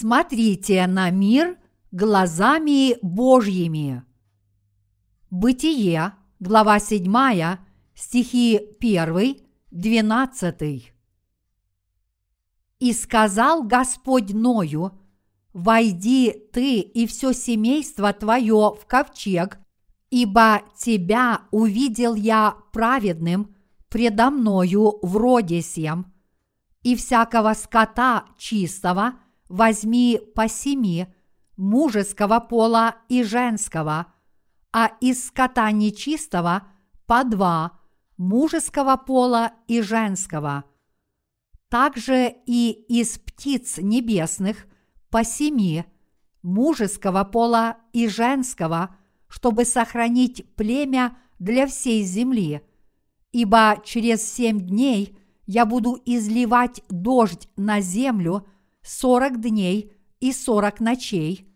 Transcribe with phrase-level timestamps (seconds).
[0.00, 1.58] Смотрите на мир
[1.90, 4.04] глазами Божьими.
[5.28, 7.56] Бытие, глава 7,
[7.96, 9.40] стихи 1,
[9.72, 10.92] 12.
[12.78, 14.92] «И сказал Господь Ною,
[15.52, 19.58] «Войди ты и все семейство твое в ковчег,
[20.10, 23.56] ибо тебя увидел я праведным
[23.88, 26.14] предо мною в роде сем,
[26.84, 29.14] и всякого скота чистого
[29.48, 31.06] возьми по семи,
[31.56, 34.06] мужеского пола и женского,
[34.72, 36.68] а из скота нечистого
[37.06, 37.78] по два,
[38.16, 40.64] мужеского пола и женского.
[41.68, 44.66] Также и из птиц небесных
[45.10, 45.84] по семи,
[46.42, 48.96] мужеского пола и женского,
[49.28, 52.62] чтобы сохранить племя для всей земли.
[53.32, 58.46] Ибо через семь дней я буду изливать дождь на землю
[58.88, 61.46] сорок дней и сорок ночей,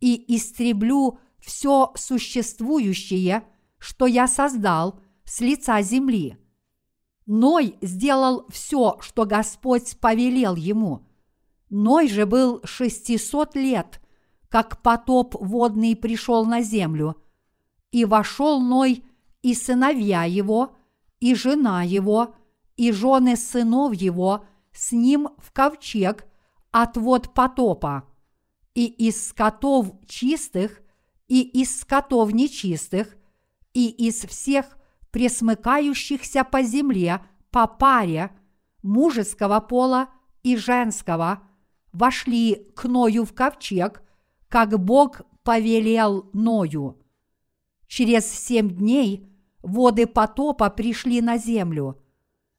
[0.00, 3.42] и истреблю все существующее,
[3.78, 6.36] что я создал с лица земли.
[7.26, 11.06] Ной сделал все, что Господь повелел ему.
[11.70, 14.00] Ной же был шестисот лет,
[14.50, 17.16] как потоп водный пришел на землю,
[17.92, 19.02] и вошел Ной
[19.42, 20.76] и сыновья его,
[21.18, 22.34] и жена его,
[22.76, 26.26] и жены сынов его с ним в ковчег
[26.74, 28.02] от вод потопа,
[28.74, 30.82] и из скотов чистых,
[31.28, 33.14] и из скотов нечистых,
[33.74, 34.76] и из всех
[35.12, 38.32] пресмыкающихся по земле по паре
[38.82, 40.08] мужеского пола
[40.42, 41.44] и женского
[41.92, 44.02] вошли к Ною в ковчег,
[44.48, 47.00] как Бог повелел Ною.
[47.86, 49.32] Через семь дней
[49.62, 52.02] воды потопа пришли на землю.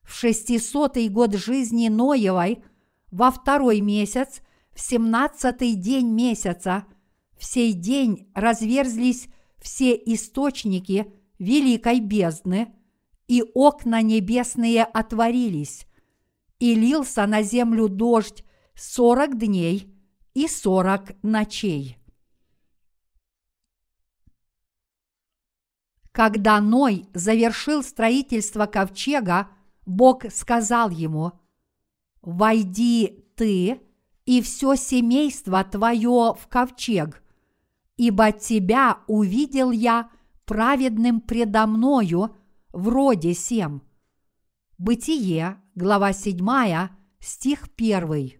[0.03, 2.63] В шестисотый год жизни Ноевой,
[3.11, 4.41] во второй месяц,
[4.73, 6.85] в семнадцатый день месяца,
[7.37, 9.27] в сей день разверзлись
[9.59, 12.73] все источники великой бездны,
[13.27, 15.87] и окна небесные отворились,
[16.59, 18.43] и лился на землю дождь
[18.75, 19.93] сорок дней
[20.33, 21.97] и сорок ночей.
[26.11, 29.49] Когда Ной завершил строительство ковчега,
[29.85, 31.33] Бог сказал ему,
[32.25, 33.79] «Войди ты
[34.25, 37.23] и все семейство твое в ковчег,
[37.97, 40.09] ибо тебя увидел я
[40.45, 42.35] праведным предо мною
[42.73, 43.83] в роде сем».
[44.77, 48.31] Бытие, глава 7, стих 1.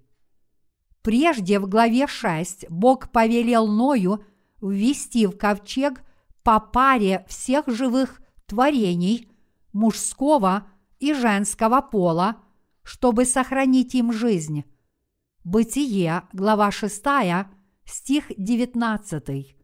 [1.02, 4.26] Прежде в главе 6 Бог повелел Ною
[4.62, 6.04] ввести в ковчег
[6.44, 9.32] по паре всех живых творений
[9.72, 10.68] мужского
[11.00, 12.38] и женского пола,
[12.86, 14.64] чтобы сохранить им жизнь.
[15.44, 17.04] Бытие, глава 6,
[17.84, 19.58] стих 19.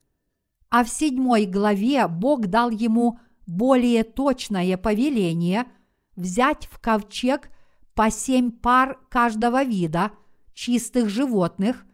[0.69, 5.65] А в седьмой главе Бог дал ему более точное повеление
[6.15, 7.49] взять в ковчег
[7.93, 10.11] по семь пар каждого вида
[10.53, 11.85] чистых животных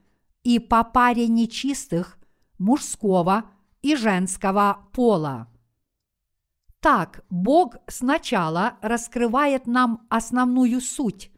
[0.43, 2.17] и по паре нечистых
[2.57, 3.51] мужского
[3.81, 5.47] и женского пола.
[6.87, 11.33] Так Бог сначала раскрывает нам основную суть,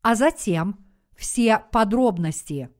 [0.00, 0.78] а затем
[1.14, 2.70] все подробности.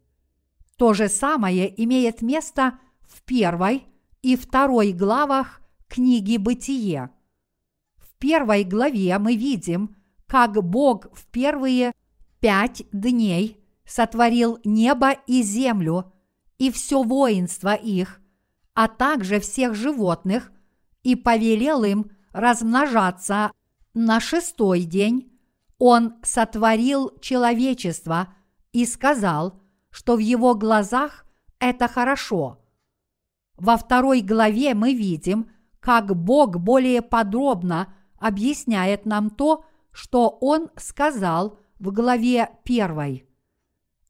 [0.78, 3.84] То же самое имеет место в первой
[4.22, 7.10] и второй главах книги «Бытие».
[7.98, 9.94] В первой главе мы видим,
[10.26, 11.92] как Бог в первые
[12.40, 16.14] пять дней сотворил небо и землю
[16.56, 18.22] и все воинство их–
[18.76, 20.52] а также всех животных,
[21.06, 23.52] и повелел им размножаться
[23.94, 25.30] на шестой день,
[25.78, 28.34] он сотворил человечество
[28.72, 31.24] и сказал, что в его глазах
[31.60, 32.58] это хорошо.
[33.56, 35.48] Во второй главе мы видим,
[35.78, 43.28] как Бог более подробно объясняет нам то, что Он сказал в главе первой.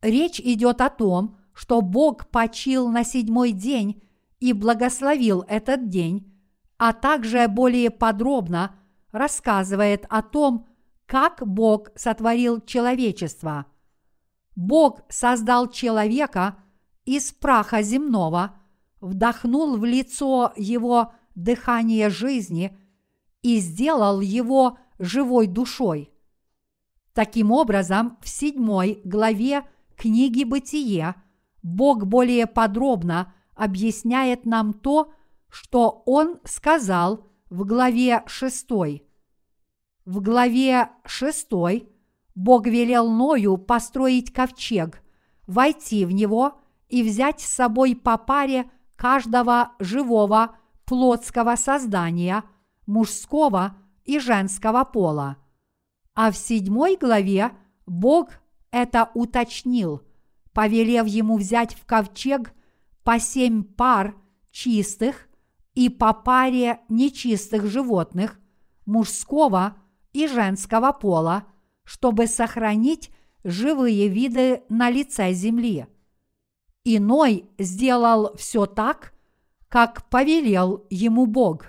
[0.01, 4.03] Речь идет о том, что Бог почил на седьмой день
[4.41, 6.33] и благословил этот день,
[6.79, 8.77] а также более подробно
[9.13, 10.67] рассказывает о том,
[11.07, 13.67] как Бог сотворил человечество.
[14.55, 16.57] Бог создал человека
[17.05, 18.57] из праха земного,
[19.01, 22.77] вдохнул в лицо его дыхание жизни
[23.43, 26.11] и сделал его живой душой.
[27.13, 29.65] Таким образом, в седьмой главе
[29.97, 31.15] книги «Бытие»
[31.63, 35.13] Бог более подробно объясняет нам то,
[35.49, 38.69] что он сказал в главе 6.
[40.05, 41.49] В главе 6
[42.35, 45.03] Бог велел Ною построить ковчег
[45.47, 52.45] войти в него и взять с собой по паре каждого живого плотского создания,
[52.87, 55.37] мужского и женского пола.
[56.15, 57.53] А в седьмой главе
[57.87, 58.31] Бог
[58.71, 60.03] это уточнил,
[60.53, 62.53] повелев ему взять в ковчег
[63.05, 64.15] по семь пар
[64.51, 65.26] чистых
[65.77, 68.41] и по паре нечистых животных
[68.87, 69.77] мужского
[70.13, 71.45] и женского пола,
[71.85, 73.11] чтобы сохранить
[73.45, 75.87] живые виды на лице земли.
[76.83, 79.13] Иной сделал все так,
[79.69, 81.67] как повелел ему Бог.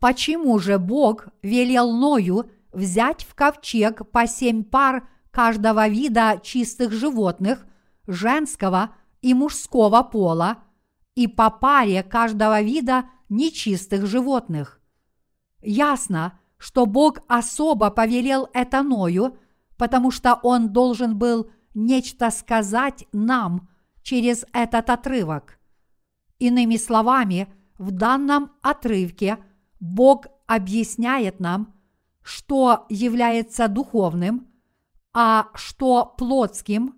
[0.00, 7.66] Почему же Бог велел Ною взять в ковчег по семь пар каждого вида чистых животных,
[8.06, 10.62] женского и мужского пола,
[11.16, 14.80] и по паре каждого вида нечистых животных?
[15.60, 19.36] Ясно, что Бог особо повелел это Ною,
[19.76, 23.68] потому что Он должен был нечто сказать нам
[24.02, 25.58] через этот отрывок.
[26.38, 29.38] Иными словами, в данном отрывке
[29.80, 31.74] Бог объясняет нам,
[32.22, 34.46] что является духовным,
[35.12, 36.94] а что плотским,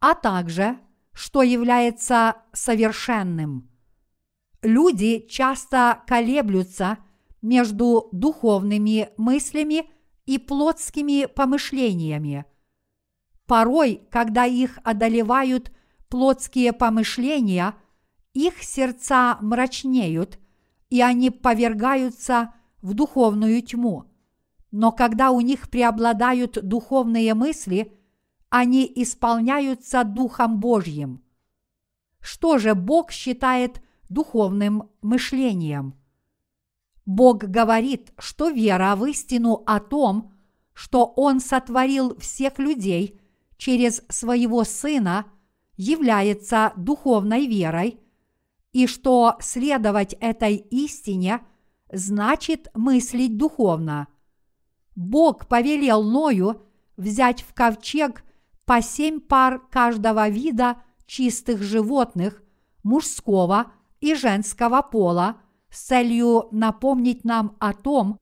[0.00, 0.78] а также
[1.12, 3.70] что является совершенным.
[4.62, 6.98] Люди часто колеблются
[7.42, 9.90] между духовными мыслями
[10.24, 12.44] и плотскими помышлениями.
[13.46, 15.72] Порой, когда их одолевают
[16.08, 17.74] плотские помышления,
[18.32, 20.38] их сердца мрачнеют,
[20.90, 24.04] и они повергаются в духовную тьму.
[24.70, 27.98] Но когда у них преобладают духовные мысли,
[28.52, 31.24] они исполняются Духом Божьим.
[32.20, 35.94] Что же Бог считает духовным мышлением?
[37.06, 40.34] Бог говорит, что вера в истину о том,
[40.74, 43.18] что Он сотворил всех людей
[43.56, 45.24] через своего Сына,
[45.78, 48.00] является духовной верой,
[48.72, 51.40] и что следовать этой истине
[51.90, 54.08] значит мыслить духовно.
[54.94, 56.60] Бог повелел Ною
[56.98, 58.22] взять в ковчег
[58.64, 60.76] по семь пар каждого вида
[61.06, 62.42] чистых животных,
[62.82, 65.36] мужского и женского пола–
[65.72, 68.20] с целью напомнить нам о том,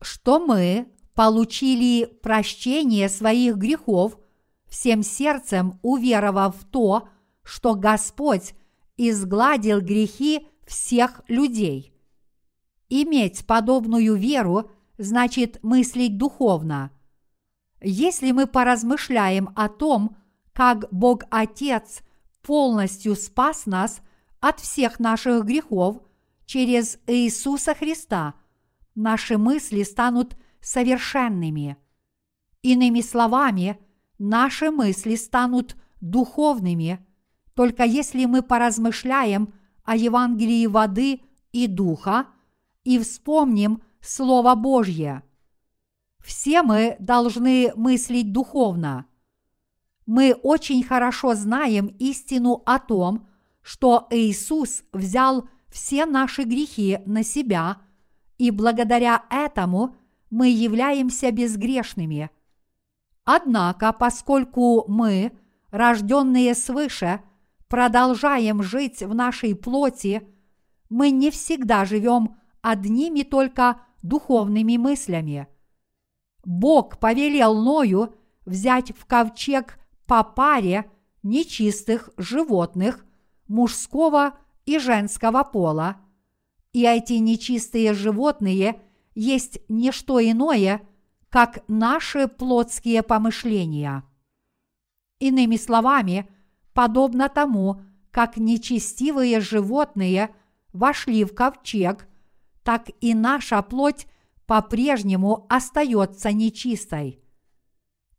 [0.00, 4.18] что мы получили прощение своих грехов,
[4.66, 7.08] всем сердцем уверовав в то,
[7.42, 8.54] что Господь
[8.96, 11.92] изгладил грехи всех людей.
[12.88, 16.90] Иметь подобную веру значит мыслить духовно.
[17.88, 20.16] Если мы поразмышляем о том,
[20.52, 22.00] как Бог Отец
[22.42, 24.00] полностью спас нас
[24.40, 26.02] от всех наших грехов
[26.46, 28.34] через Иисуса Христа
[28.96, 31.76] наши мысли станут совершенными.
[32.60, 33.78] Иными словами,
[34.18, 37.06] наши мысли станут духовными,
[37.54, 39.54] только если мы поразмышляем
[39.84, 41.20] о Евангелии воды
[41.52, 42.26] и духа
[42.82, 45.22] и вспомним Слово Божье.
[46.26, 49.06] Все мы должны мыслить духовно.
[50.06, 53.28] Мы очень хорошо знаем истину о том,
[53.62, 57.80] что Иисус взял все наши грехи на себя,
[58.38, 59.94] и благодаря этому
[60.28, 62.30] мы являемся безгрешными.
[63.24, 65.30] Однако, поскольку мы,
[65.70, 67.20] рожденные свыше,
[67.68, 70.26] продолжаем жить в нашей плоти,
[70.90, 75.46] мы не всегда живем одними только духовными мыслями.
[76.46, 80.88] Бог повелел Ною взять в ковчег по паре
[81.24, 83.04] нечистых животных
[83.48, 85.96] мужского и женского пола,
[86.72, 88.80] и эти нечистые животные
[89.16, 90.82] есть не что иное,
[91.30, 94.04] как наши плотские помышления.
[95.18, 96.30] Иными словами,
[96.74, 100.32] подобно тому, как нечестивые животные
[100.72, 102.06] вошли в ковчег,
[102.62, 104.06] так и наша плоть
[104.46, 107.20] по-прежнему остается нечистой.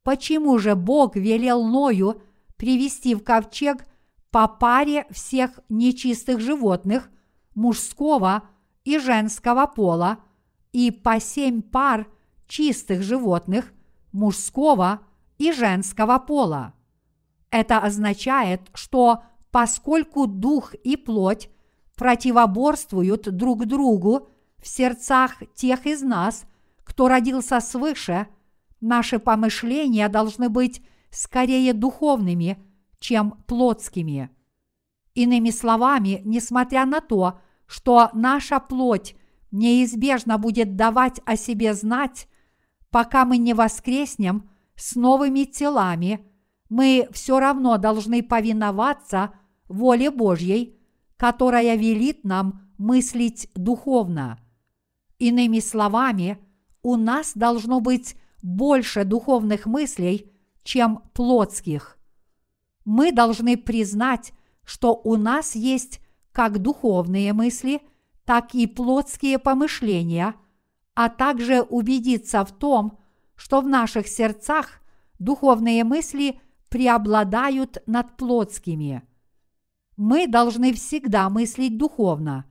[0.03, 2.21] Почему же Бог велел Ною
[2.57, 3.85] привести в ковчег–
[4.31, 7.09] по паре всех нечистых животных
[7.55, 8.43] мужского
[8.83, 10.19] и женского пола
[10.71, 12.07] и по семь пар
[12.47, 13.73] чистых животных
[14.11, 15.01] мужского
[15.37, 16.73] и женского пола.
[17.49, 21.49] Это означает, что поскольку дух и плоть
[21.95, 24.29] противоборствуют друг другу
[24.67, 26.45] в сердцах тех из нас,
[26.83, 28.27] кто родился свыше,
[28.81, 32.61] наши помышления должны быть скорее духовными,
[32.99, 34.29] чем плотскими.
[35.13, 39.15] Иными словами, несмотря на то, что наша плоть
[39.51, 42.27] неизбежно будет давать о себе знать,
[42.91, 46.29] пока мы не воскреснем с новыми телами,
[46.67, 49.31] мы все равно должны повиноваться
[49.69, 50.77] воле Божьей,
[51.15, 54.37] которая велит нам мыслить духовно.
[55.19, 56.37] Иными словами,
[56.83, 60.31] у нас должно быть больше духовных мыслей,
[60.63, 61.97] чем плотских.
[62.85, 64.31] Мы должны признать,
[64.63, 65.99] что у нас есть
[66.31, 67.81] как духовные мысли,
[68.25, 70.35] так и плотские помышления,
[70.93, 72.99] а также убедиться в том,
[73.35, 74.81] что в наших сердцах
[75.19, 79.03] духовные мысли преобладают над плотскими.
[79.95, 82.45] Мы должны всегда мыслить духовно.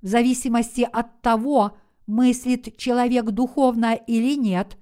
[0.00, 1.76] В зависимости от того,
[2.10, 4.76] мыслит человек духовно или нет,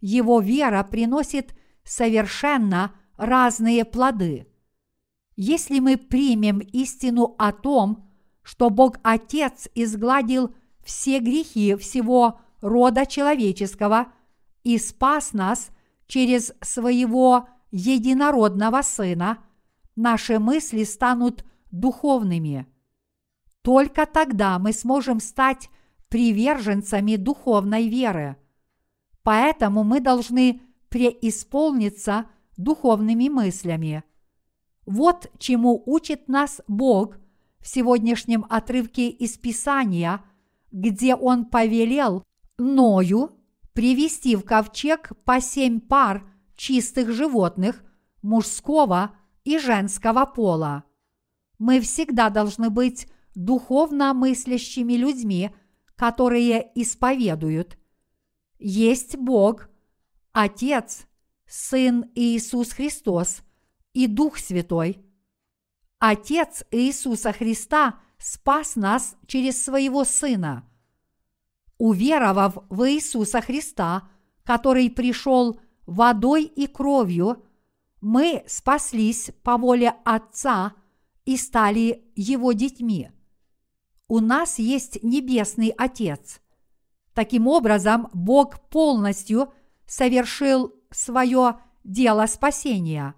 [0.00, 4.46] его вера приносит совершенно разные плоды.
[5.36, 8.08] Если мы примем истину о том,
[8.42, 14.12] что Бог Отец изгладил все грехи всего рода человеческого
[14.64, 15.70] и спас нас
[16.06, 19.38] через своего единородного Сына,
[19.96, 22.66] наши мысли станут духовными.
[23.62, 25.68] Только тогда мы сможем стать
[26.10, 28.36] приверженцами духовной веры.
[29.22, 32.26] Поэтому мы должны преисполниться
[32.56, 34.04] духовными мыслями.
[34.86, 37.16] Вот чему учит нас Бог
[37.60, 40.22] в сегодняшнем отрывке из Писания,
[40.72, 42.24] где Он повелел
[42.58, 43.30] Ною
[43.72, 47.82] привести в ковчег по семь пар чистых животных
[48.20, 49.12] мужского
[49.44, 50.84] и женского пола.
[51.58, 55.50] Мы всегда должны быть духовно мыслящими людьми,
[56.00, 57.76] которые исповедуют.
[58.58, 59.68] Есть Бог,
[60.32, 61.06] Отец,
[61.46, 63.42] Сын Иисус Христос
[63.92, 65.04] и Дух Святой.
[65.98, 70.66] Отец Иисуса Христа спас нас через своего Сына.
[71.76, 74.08] Уверовав в Иисуса Христа,
[74.42, 77.44] который пришел водой и кровью,
[78.00, 80.72] мы спаслись по воле Отца
[81.26, 83.10] и стали Его детьми
[84.10, 86.40] у нас есть Небесный Отец.
[87.14, 89.52] Таким образом, Бог полностью
[89.86, 93.14] совершил свое дело спасения.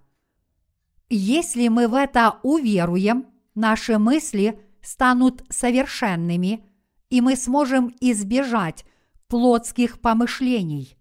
[1.09, 6.63] Если мы в это уверуем, наши мысли станут совершенными,
[7.09, 8.85] и мы сможем избежать
[9.29, 10.99] плотских помышлений.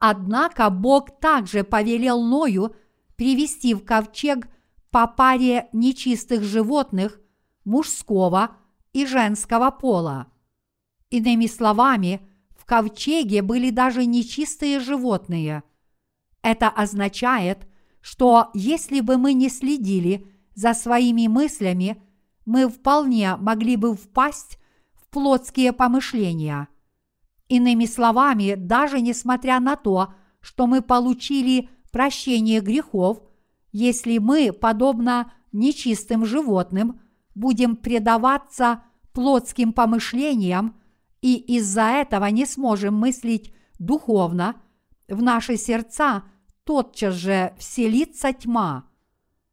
[0.00, 2.74] Однако Бог также повелел Ною
[3.14, 4.48] привести в ковчег
[4.90, 7.20] по паре нечистых животных
[7.64, 8.56] мужского
[8.92, 10.32] и женского пола.
[11.10, 12.20] Иными словами,
[12.56, 15.62] в ковчеге были даже нечистые животные.
[16.42, 17.68] Это означает,
[18.00, 22.02] что если бы мы не следили за своими мыслями,
[22.44, 24.58] мы вполне могли бы впасть
[24.94, 26.68] в плотские помышления.
[27.48, 33.22] Иными словами, даже несмотря на то, что мы получили прощение грехов,
[33.70, 37.00] если мы, подобно нечистым животным,
[37.34, 40.80] будем предаваться плотским помышлениям
[41.20, 44.56] и из-за этого не сможем мыслить духовно,
[45.08, 46.24] в наши сердца
[46.64, 48.88] тотчас же вселится тьма.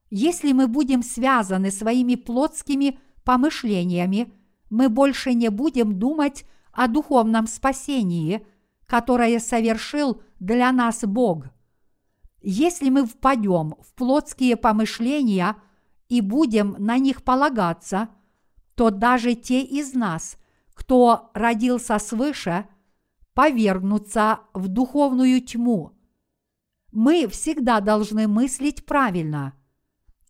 [0.10, 4.34] Если мы будем связаны своими плотскими помышлениями,
[4.70, 8.46] мы больше не будем думать о духовном спасении,
[8.88, 11.46] которое совершил для нас Бог.
[12.42, 15.56] Если мы впадем в плотские помышления–
[16.10, 18.10] и будем на них полагаться,
[18.76, 20.38] то даже те из нас,
[20.74, 22.68] кто родился свыше,
[23.34, 25.94] повергнутся в духовную тьму.
[26.92, 29.54] Мы всегда должны мыслить правильно.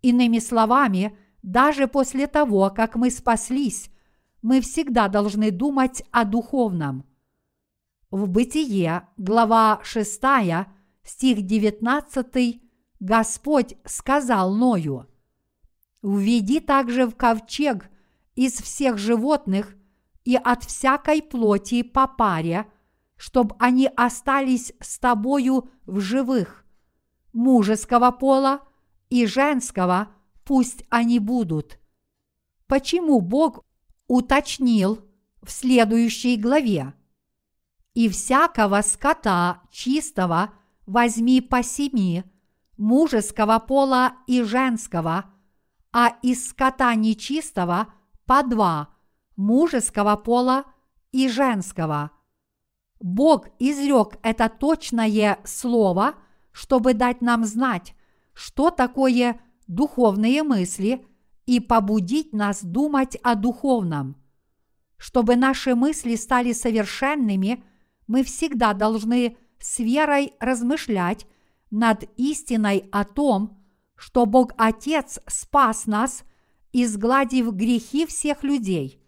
[0.02, 3.90] Иными словами, даже после того, как мы спаслись,
[4.42, 7.06] мы всегда должны думать о духовном.
[8.12, 10.22] В Бытие, глава 6,
[11.04, 12.62] стих 19,
[13.00, 15.08] Господь сказал Ною–
[16.02, 17.90] Введи также в ковчег
[18.36, 19.76] из всех животных
[20.24, 22.68] и от всякой плоти по паре,
[23.18, 26.66] чтобы они остались с тобою в живых.
[27.34, 28.62] Мужеского пола
[29.10, 30.10] и женского
[30.46, 31.80] пусть они будут.
[32.66, 33.66] Почему Бог
[34.08, 35.06] уточнил
[35.42, 36.94] в следующей главе?
[37.94, 40.54] И всякого скота чистого
[40.86, 42.24] возьми по семи,
[42.78, 45.26] мужеского пола и женского–
[45.92, 47.94] а из скота нечистого
[48.26, 48.90] по два,
[49.36, 50.66] мужеского пола
[51.12, 52.12] и женского.
[53.00, 56.16] Бог изрек это точное слово,
[56.52, 57.96] чтобы дать нам знать,
[58.34, 61.06] что такое духовные мысли
[61.46, 64.18] и побудить нас думать о духовном.
[64.98, 67.64] Чтобы наши мысли стали совершенными,
[68.08, 71.26] мы всегда должны с верой размышлять
[71.72, 73.59] над истиной о том,
[74.00, 76.24] что Бог Отец спас нас,
[76.72, 79.04] изгладив грехи всех людей.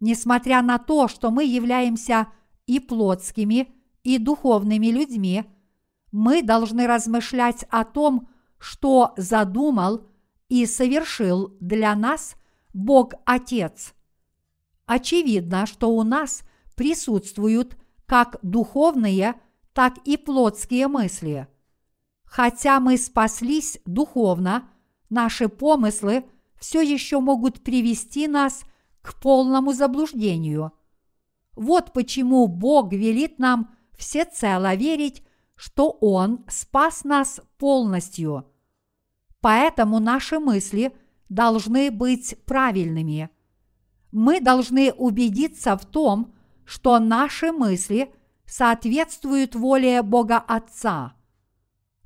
[0.00, 2.28] Несмотря на то, что мы являемся
[2.66, 5.44] и плотскими, и духовными людьми,
[6.10, 8.28] мы должны размышлять о том,
[8.58, 10.06] что задумал
[10.50, 12.36] и совершил для нас
[12.74, 13.94] Бог Отец.
[14.84, 16.42] Очевидно, что у нас
[16.76, 19.40] присутствуют как духовные,
[19.72, 21.48] так и плотские мысли.
[22.32, 24.66] Хотя мы спаслись духовно,
[25.10, 26.24] наши помыслы
[26.58, 28.62] все еще могут привести нас
[29.02, 30.72] к полному заблуждению.
[31.54, 35.22] Вот почему Бог велит нам всецело верить,
[35.56, 38.46] что Он спас нас полностью.
[39.42, 40.96] Поэтому наши мысли
[41.28, 43.28] должны быть правильными.
[44.10, 46.32] Мы должны убедиться в том,
[46.64, 48.10] что наши мысли
[48.46, 51.14] соответствуют воле Бога Отца.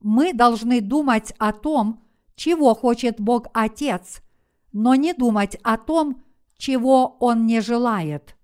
[0.09, 2.01] Мы должны думать о том,
[2.37, 4.23] чего хочет Бог Отец,
[4.71, 6.23] но не думать о том,
[6.57, 8.37] чего Он не желает.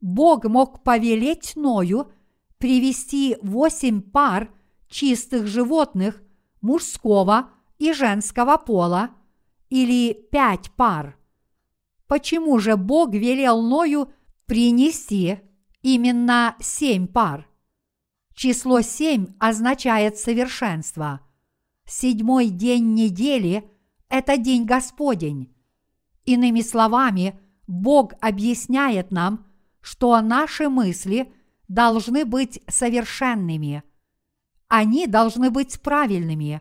[0.00, 2.10] Бог мог повелеть Ною
[2.58, 4.52] привести восемь пар
[4.88, 6.20] чистых животных
[6.60, 9.10] мужского и женского пола
[9.70, 11.16] или пять пар.
[12.08, 14.08] Почему же Бог велел Ною
[14.46, 15.38] принести
[15.82, 17.48] именно семь пар?
[18.34, 21.20] Число семь означает совершенство.
[21.86, 23.70] Седьмой день недели–
[24.08, 25.54] это день Господень.
[26.24, 29.46] Иными словами, Бог объясняет нам,
[29.80, 31.32] что наши мысли
[31.68, 33.82] должны быть совершенными.
[34.68, 36.60] Они должны быть правильными.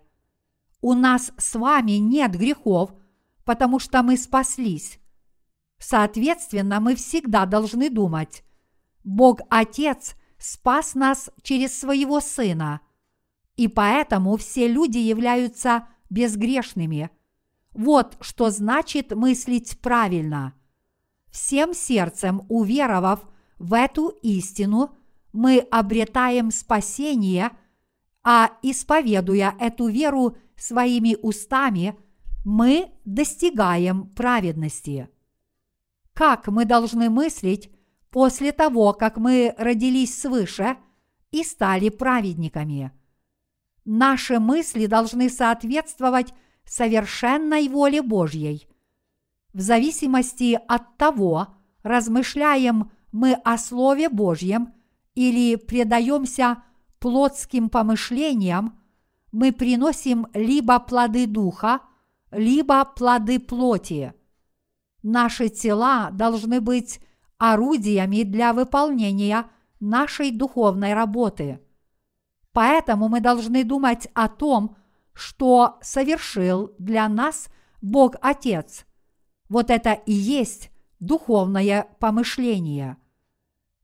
[0.81, 2.93] У нас с вами нет грехов,
[3.45, 4.99] потому что мы спаслись.
[5.79, 8.43] Соответственно, мы всегда должны думать,
[9.03, 12.81] Бог Отец спас нас через своего Сына,
[13.55, 17.09] и поэтому все люди являются безгрешными.
[17.71, 20.53] Вот что значит мыслить правильно.
[21.31, 23.21] Всем сердцем уверовав
[23.57, 24.95] в эту истину,
[25.31, 27.51] мы обретаем спасение,
[28.21, 31.97] а исповедуя эту веру своими устами,
[32.43, 35.09] мы достигаем праведности.
[36.13, 37.71] Как мы должны мыслить
[38.13, 40.77] после того, как мы родились свыше
[41.31, 42.91] и стали праведниками?
[43.85, 46.31] Наши мысли должны соответствовать
[46.63, 48.67] совершенной воле Божьей.
[49.51, 51.47] В зависимости от того,
[51.81, 54.73] размышляем мы о Слове Божьем
[55.15, 56.63] или предаемся
[56.99, 58.79] плотским помышлениям,
[59.31, 61.81] мы приносим либо плоды духа,
[62.31, 64.13] либо плоды плоти.
[65.01, 66.99] Наши тела должны быть
[67.43, 69.47] орудиями для выполнения
[69.81, 71.59] нашей духовной работы.
[72.53, 74.77] Поэтому мы должны думать о том,
[75.11, 77.49] что совершил для нас
[77.81, 78.85] Бог Отец.
[79.49, 82.95] Вот это и есть духовное помышление.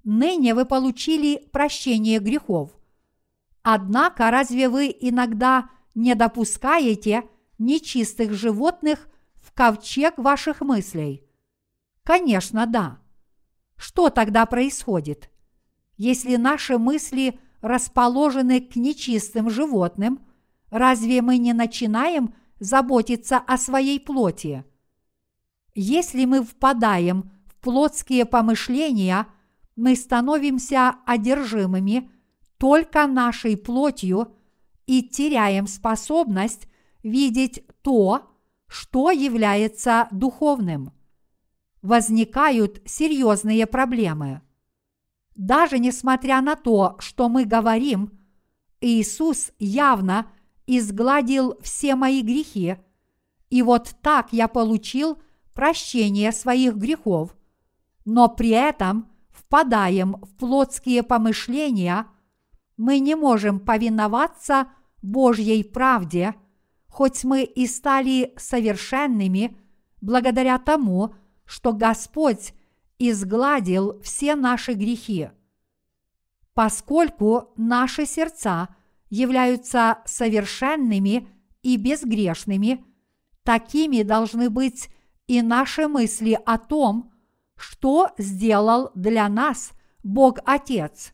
[0.06, 2.72] Ныне вы получили прощение грехов.
[3.62, 7.26] Однако разве вы иногда не допускаете
[7.58, 11.26] нечистых животных в ковчег ваших мыслей?
[12.04, 13.00] Конечно, да.
[13.80, 15.32] Что тогда происходит?
[15.96, 20.20] Если наши мысли расположены к нечистым животным,
[20.70, 24.66] разве мы не начинаем заботиться о своей плоти?
[25.76, 29.28] Если мы впадаем в плотские помышления,
[29.78, 32.12] мы становимся одержимыми
[32.58, 34.36] только нашей плотью
[34.88, 36.68] и теряем способность
[37.02, 38.30] видеть то,
[38.68, 40.92] что является духовным.
[41.82, 44.42] Возникают серьезные проблемы.
[45.36, 48.20] Даже несмотря на то, что мы говорим,
[48.82, 50.32] Иисус явно
[50.68, 52.78] изгладил все мои грехи,
[53.50, 55.22] и вот так я получил
[55.54, 57.36] прощение своих грехов,
[58.06, 62.08] но при этом впадаем в плотские помышления,
[62.78, 64.68] мы не можем повиноваться
[65.02, 66.36] Божьей правде–
[66.90, 69.58] хоть мы и стали совершенными
[70.02, 71.16] благодаря тому,
[71.50, 72.54] что Господь
[73.00, 75.32] изгладил все наши грехи.
[76.54, 78.70] Поскольку наши сердца
[79.10, 81.28] являются совершенными
[81.64, 82.86] и безгрешными,
[83.44, 84.90] такими должны быть
[85.26, 87.12] и наши мысли о том,
[87.56, 89.72] что сделал для нас
[90.04, 91.14] Бог Отец.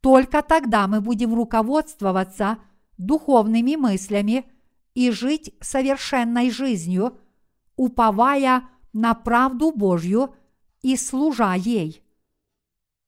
[0.00, 2.58] Только тогда мы будем руководствоваться
[2.98, 4.44] духовными мыслями–
[4.94, 7.18] и жить совершенной жизнью,
[7.76, 10.34] уповая на правду Божью
[10.82, 12.02] и служа ей.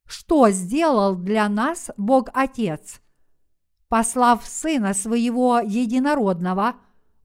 [0.07, 3.03] Что сделал для нас Бог Отец?
[3.93, 6.77] послав Сына Своего Единородного,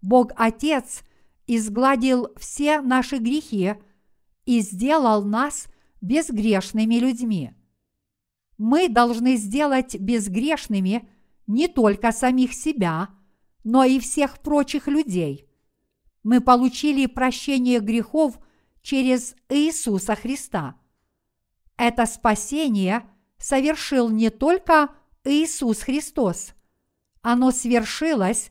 [0.02, 1.02] Бог Отец
[1.48, 3.76] изгладил все наши грехи
[4.44, 5.68] и сделал нас
[6.02, 7.54] безгрешными людьми.
[8.58, 11.08] Мы должны сделать безгрешными
[11.48, 13.12] не только самих себя,
[13.64, 15.48] но и всех прочих людей.
[16.24, 18.40] Мы получили прощение грехов
[18.88, 20.78] через Иисуса Христа.
[21.76, 23.04] Это спасение
[23.38, 24.92] совершил не только
[25.26, 26.54] Иисус Христос,
[27.22, 28.50] оно свершилось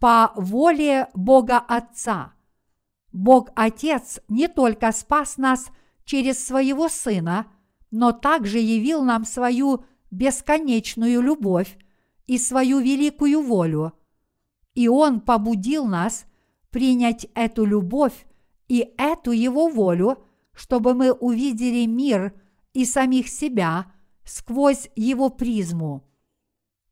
[0.00, 2.32] по воле Бога Отца.
[3.12, 5.68] Бог Отец не только спас нас
[6.04, 7.46] через своего Сына,
[7.92, 11.78] но также явил нам свою бесконечную любовь
[12.26, 13.92] и свою великую волю.
[14.74, 16.26] И Он побудил нас
[16.70, 18.26] принять эту любовь
[18.68, 20.22] и эту Его волю,
[20.54, 22.32] чтобы мы увидели мир
[22.72, 23.92] и самих себя
[24.24, 26.04] сквозь Его призму.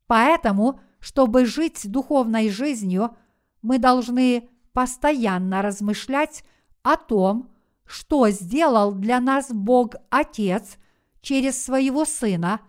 [0.07, 3.15] Поэтому, чтобы жить духовной жизнью,
[3.61, 6.43] мы должны постоянно размышлять
[6.81, 7.51] о том,
[7.85, 10.77] что сделал для нас Бог Отец
[11.21, 12.61] через своего Сына,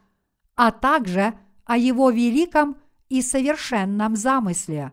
[0.54, 2.76] а также о Его великом
[3.08, 4.92] и совершенном замысле.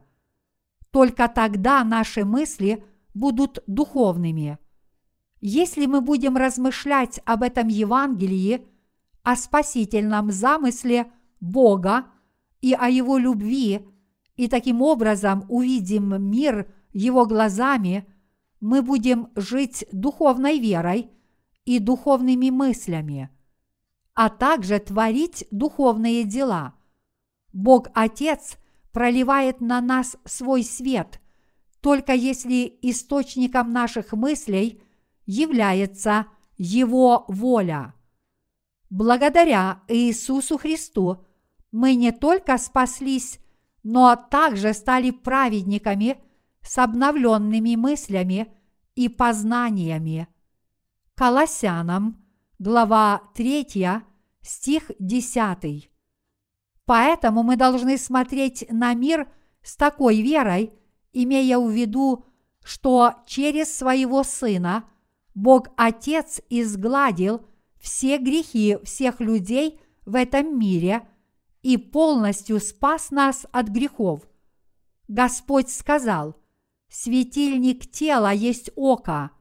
[0.91, 2.83] Только тогда наши мысли
[3.15, 4.59] будут духовными.
[5.41, 8.67] Если мы будем размышлять об этом Евангелии,
[9.23, 12.05] о спасительном замысле Бога
[12.61, 13.87] и о Его любви,
[14.35, 18.05] и таким образом увидим мир Его глазами,
[18.59, 21.09] мы будем жить духовной верой
[21.63, 23.29] и духовными мыслями,
[24.13, 26.75] а также творить духовные дела.
[27.53, 28.57] Бог Отец
[28.91, 31.19] проливает на нас свой свет,
[31.85, 34.81] только если источником наших мыслей
[35.25, 36.25] является
[36.57, 37.93] Его воля.
[38.89, 41.21] Благодаря Иисусу Христу–
[41.75, 43.41] мы не только спаслись,
[43.83, 46.17] но также стали праведниками
[46.61, 48.47] с обновленными мыслями
[48.95, 50.29] и познаниями.
[51.15, 52.25] Колоссянам,
[52.59, 53.65] глава 3,
[54.41, 55.91] стих 10.
[56.85, 59.27] Поэтому мы должны смотреть на мир
[59.61, 60.71] с такой верой,
[61.15, 62.25] имея в виду,
[62.63, 64.85] что через своего Сына
[65.33, 67.41] Бог Отец изгладил
[67.79, 71.07] все грехи всех людей в этом мире–
[71.65, 74.21] и полностью спас нас от грехов.
[75.07, 76.35] Господь сказал,
[76.89, 79.31] светильник тела есть око.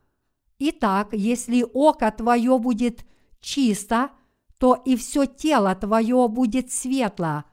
[0.59, 3.05] Итак, если око твое будет
[3.43, 4.11] чисто,
[4.57, 7.45] то и все тело твое будет светло,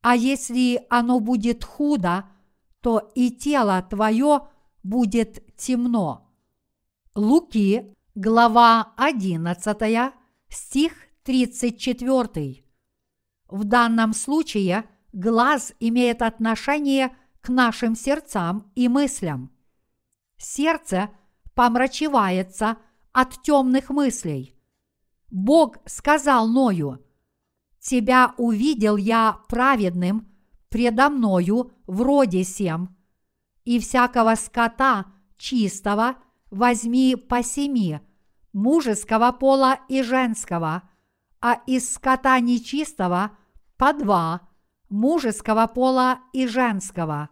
[0.00, 2.24] а если оно будет худо,
[2.80, 4.48] то и тело твое
[4.82, 6.30] будет темно.
[7.14, 10.12] Луки, глава 11,
[10.48, 10.92] стих
[11.24, 12.64] 34.
[13.48, 19.50] В данном случае глаз имеет отношение к нашим сердцам и мыслям.
[20.36, 21.10] Сердце
[21.54, 22.78] помрачевается
[23.12, 24.56] от темных мыслей.
[25.30, 27.04] Бог сказал Ною,
[27.80, 30.30] «Тебя увидел я праведным
[30.70, 32.96] предо мною в роде сем,
[33.64, 36.16] и всякого скота чистого
[36.50, 37.98] возьми по семи,
[38.52, 40.88] мужеского пола и женского,
[41.40, 43.36] а из скота нечистого
[43.76, 44.48] по два
[44.88, 47.28] мужеского пола и женского.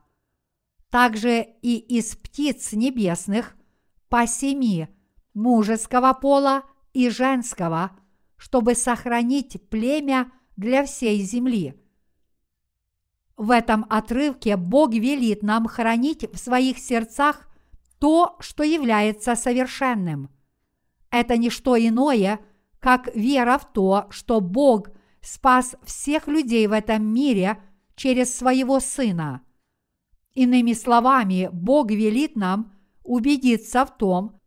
[0.91, 3.57] Также и из птиц небесных
[4.09, 4.89] по семи
[5.35, 7.93] мужеского пола и женского,
[8.37, 11.81] чтобы сохранить племя для всей земли.
[13.39, 17.49] В этом отрывке Бог велит нам хранить в своих сердцах
[18.01, 20.29] то, что является совершенным.
[21.11, 22.41] Это не что иное,
[22.81, 24.89] как вера в то, что Бог
[25.23, 27.63] спас всех людей в этом мире
[27.95, 29.43] через своего Сына.
[30.35, 32.73] Иными словами, Бог велит нам
[33.05, 34.41] убедиться в том,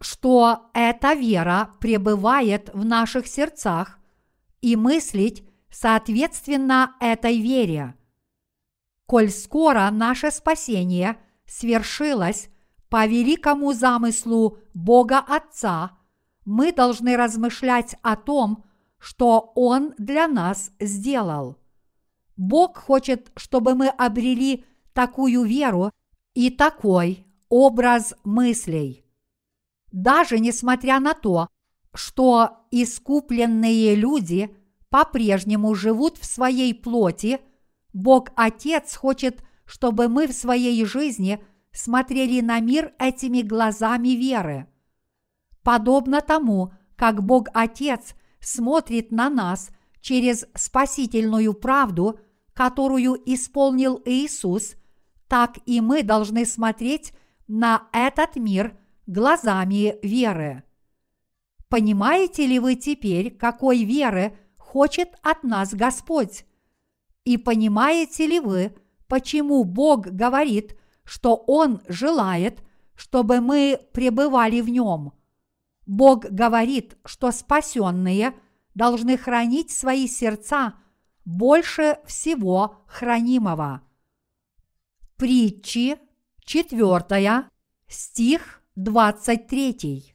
[0.00, 4.00] что эта вера пребывает в наших сердцах
[4.60, 7.94] и мыслить соответственно этой вере.
[9.12, 12.48] Коль скоро наше спасение свершилось
[12.88, 15.98] по великому замыслу Бога Отца,
[16.46, 18.64] мы должны размышлять о том,
[18.96, 21.58] что Он для нас сделал.
[22.38, 25.90] Бог хочет, чтобы мы обрели такую веру
[26.32, 29.04] и такой образ мыслей.
[29.90, 31.48] Даже несмотря на то,
[31.92, 34.56] что искупленные люди
[34.88, 37.40] по-прежнему живут в своей плоти,
[37.92, 44.66] Бог Отец хочет, чтобы мы в своей жизни смотрели на мир этими глазами веры.
[45.62, 52.18] Подобно тому, как Бог Отец смотрит на нас через спасительную правду,
[52.54, 54.74] которую исполнил Иисус,
[55.28, 57.12] так и мы должны смотреть
[57.48, 58.76] на этот мир
[59.06, 60.64] глазами веры.
[61.68, 66.44] Понимаете ли вы теперь, какой веры хочет от нас Господь?
[67.24, 68.74] И понимаете ли вы,
[69.06, 72.62] почему Бог говорит, что Он желает,
[72.94, 75.12] чтобы мы пребывали в Нем?
[75.86, 78.34] Бог говорит, что спасенные
[78.74, 80.74] должны хранить свои сердца
[81.24, 83.82] больше всего хранимого.
[85.16, 85.98] Притчи,
[86.44, 87.48] 4,
[87.86, 90.14] стих 23.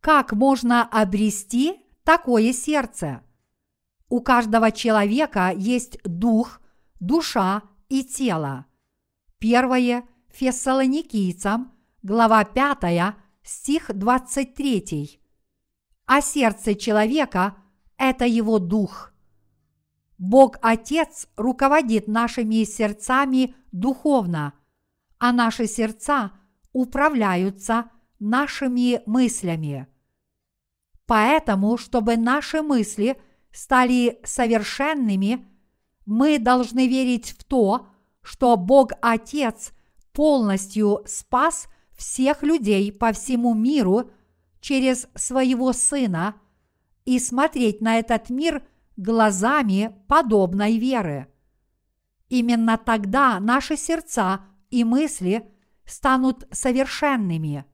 [0.00, 3.22] Как можно обрести такое сердце?
[4.12, 6.60] У каждого человека есть дух,
[7.00, 8.66] душа и тело.
[9.38, 11.72] Первое Фессалоникийцам,
[12.02, 15.18] глава 5, стих 23.
[16.04, 17.56] А сердце человека–
[17.96, 19.14] это его дух.
[20.18, 24.52] Бог Отец руководит нашими сердцами духовно,
[25.20, 26.32] а наши сердца
[26.74, 29.86] управляются нашими мыслями.
[31.06, 33.16] Поэтому, чтобы наши мысли
[33.52, 35.46] стали совершенными,
[36.06, 37.86] мы должны верить в то,
[38.22, 39.72] что Бог Отец
[40.12, 44.10] полностью спас всех людей по всему миру
[44.60, 46.36] через своего Сына
[47.04, 48.62] и смотреть на этот мир
[48.96, 51.28] глазами подобной веры.
[52.28, 55.50] Именно тогда наши сердца и мысли
[55.84, 57.64] станут совершенными.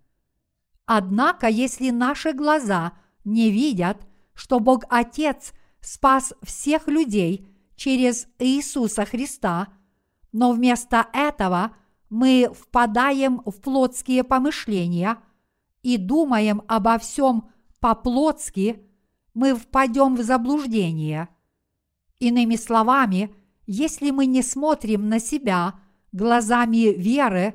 [0.86, 2.92] Однако, если наши глаза–
[3.28, 9.68] не видят, что Бог Отец спас всех людей через Иисуса Христа,
[10.32, 11.72] но вместо этого
[12.10, 15.18] мы впадаем в плотские помышления
[15.82, 18.82] и думаем обо всем по-плотски,
[19.34, 21.28] мы впадем в заблуждение.
[22.18, 23.32] Иными словами,
[23.66, 25.74] если мы не смотрим на себя
[26.10, 27.54] глазами веры,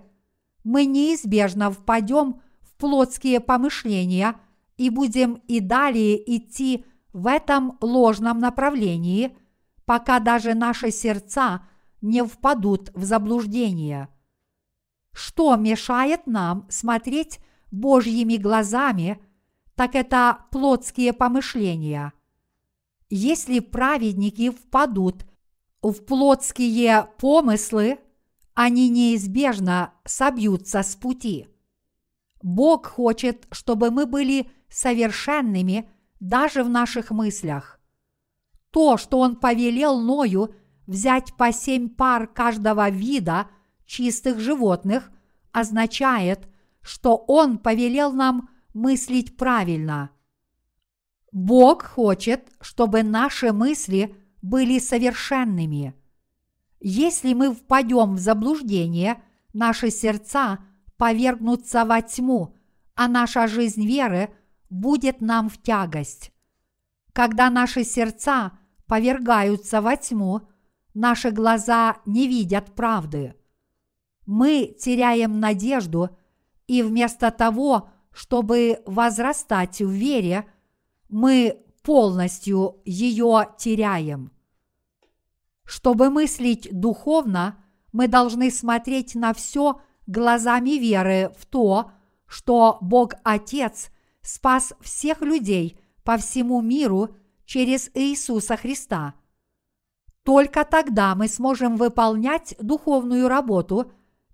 [0.63, 4.39] мы неизбежно впадем в плотские помышления–
[4.77, 9.37] и будем и далее идти в этом ложном направлении,
[9.85, 11.65] пока даже наши сердца
[12.01, 14.09] не впадут в заблуждение.
[15.13, 17.39] Что мешает нам смотреть
[17.71, 19.23] Божьими глазами,
[19.75, 22.13] так это плотские помышления.
[23.09, 25.25] Если праведники впадут
[25.81, 27.99] в плотские помыслы,
[28.55, 31.47] они неизбежно собьются с пути.
[32.41, 35.89] Бог хочет, чтобы мы были совершенными
[36.23, 37.81] даже в наших мыслях.
[38.71, 40.55] То, что Он повелел Ною
[40.87, 43.47] взять по семь пар каждого вида
[43.85, 45.11] чистых животных,
[45.51, 46.47] означает,
[46.81, 50.11] что Он повелел нам мыслить правильно.
[51.33, 55.93] Бог хочет, чтобы наши мысли были совершенными.
[56.79, 60.59] Если мы впадем в заблуждение, наши сердца
[60.95, 62.55] повергнутся во тьму,
[62.95, 64.33] а наша жизнь веры–
[64.73, 66.31] будет нам в тягость.
[67.13, 68.53] Когда наши сердца
[68.87, 70.41] повергаются во тьму,
[70.93, 73.35] наши глаза не видят правды.
[74.25, 76.09] Мы теряем надежду,
[76.67, 80.47] и вместо того, чтобы возрастать в вере,
[81.09, 84.31] мы полностью ее теряем.
[85.65, 91.91] Чтобы мыслить духовно, мы должны смотреть на все глазами веры в то,
[92.25, 93.91] что Бог Отец
[94.23, 99.13] спас всех людей по всему миру через Иисуса Христа.
[100.23, 103.91] Только тогда мы сможем выполнять духовную работу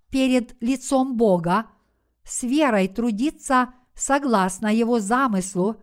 [0.08, 1.66] перед лицом Бога,
[2.24, 5.76] с верой трудиться согласно Его замыслу,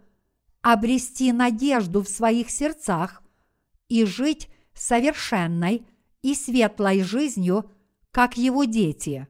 [0.62, 3.22] обрести надежду в своих сердцах
[3.90, 5.86] и жить совершенной
[6.22, 7.70] и светлой жизнью,
[8.12, 9.28] как Его дети.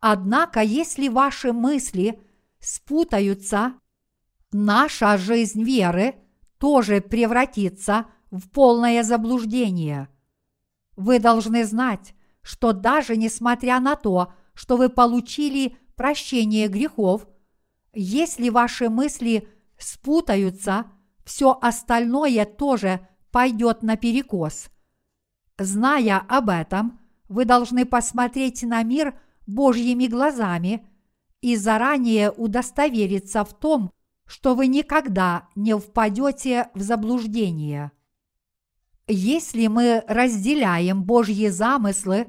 [0.00, 2.20] Однако, если ваши мысли–
[2.64, 3.74] спутаются,
[4.50, 6.14] наша жизнь веры
[6.58, 10.08] тоже превратится в полное заблуждение.
[10.96, 17.26] Вы должны знать, что даже несмотря на то, что вы получили прощение грехов,
[17.92, 19.48] если ваши мысли
[19.78, 20.86] спутаются,
[21.24, 24.68] все остальное тоже пойдет наперекос.
[25.58, 30.88] Зная об этом, вы должны посмотреть на мир Божьими глазами–
[31.44, 33.92] и заранее удостовериться в том,
[34.24, 37.92] что вы никогда не впадете в заблуждение.
[39.06, 42.28] Если мы разделяем Божьи замыслы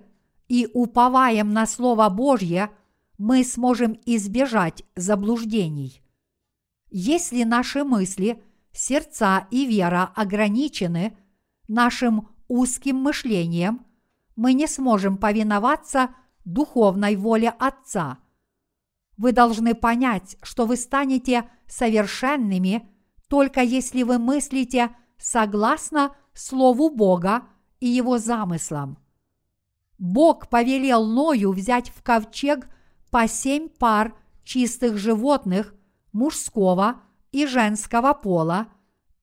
[0.49, 2.71] и уповаем на Слово Божье,
[3.17, 6.01] мы сможем избежать заблуждений.
[6.91, 11.17] Если наши мысли, сердца и вера ограничены,
[11.69, 13.85] нашим узким мышлением,
[14.35, 16.09] мы не сможем повиноваться
[16.43, 18.17] духовной воле Отца.
[19.17, 22.89] Вы должны понять, что вы станете совершенными
[23.27, 27.43] только если вы мыслите согласно Слову Бога
[27.79, 28.97] и Его замыслам.
[29.97, 32.67] Бог повелел Ною взять в ковчег
[33.09, 35.73] по семь пар чистых животных
[36.11, 37.01] мужского
[37.31, 38.67] и женского пола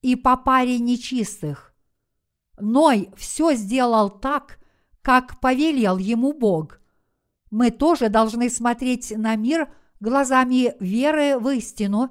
[0.01, 1.73] и по паре нечистых.
[2.59, 4.59] Ной все сделал так,
[5.01, 6.79] как повелел ему Бог.
[7.51, 9.71] Мы тоже должны смотреть на мир
[10.03, 12.09] глазами веры в истину,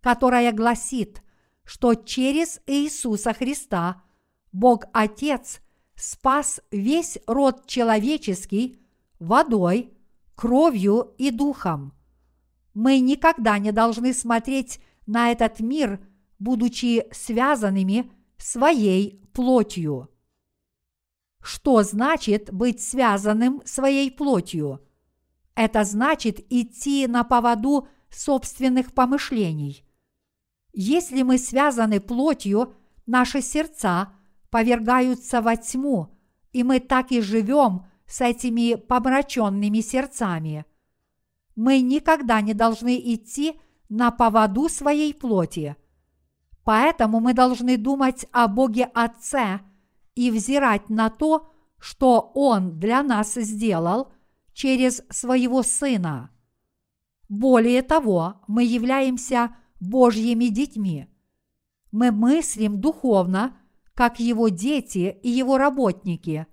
[0.00, 1.22] которая гласит,
[1.64, 4.02] что через Иисуса Христа
[4.50, 5.60] Бог Отец
[5.94, 8.80] спас весь род человеческий
[9.18, 9.92] водой,
[10.34, 11.92] кровью и духом.
[12.72, 16.00] Мы никогда не должны смотреть на этот мир,
[16.38, 20.08] будучи связанными своей плотью.
[21.42, 24.80] Что значит быть связанным своей плотью?
[25.54, 29.84] Это значит идти на поводу собственных помышлений.
[30.72, 32.74] Если мы связаны плотью,
[33.06, 34.12] наши сердца
[34.50, 36.16] повергаются во тьму,
[36.52, 40.64] и мы так и живем с этими помраченными сердцами.
[41.54, 45.76] Мы никогда не должны идти на поводу своей плоти.
[46.64, 49.60] Поэтому мы должны думать о Боге Отце
[50.14, 54.10] и взирать на то, что Он для нас сделал
[54.54, 56.30] через своего Сына.
[57.28, 61.08] Более того, мы являемся Божьими детьми.
[61.90, 63.58] Мы мыслим духовно,
[63.92, 66.46] как Его дети и Его работники.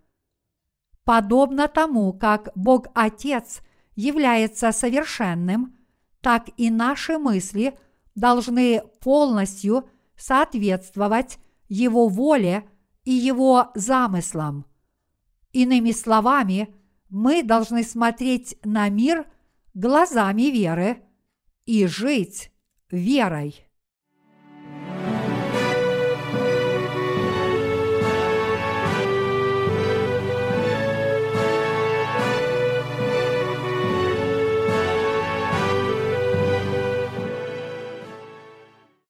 [1.03, 3.61] Подобно тому, как Бог Отец
[3.95, 5.77] является совершенным,
[6.21, 7.77] так и наши мысли
[8.15, 12.69] должны полностью соответствовать Его воле
[13.03, 14.65] и Его замыслам.
[15.51, 16.73] Иными словами,
[17.11, 19.27] мы должны смотреть на мир
[19.73, 21.03] глазами веры
[21.65, 22.51] и жить
[22.89, 23.67] верой.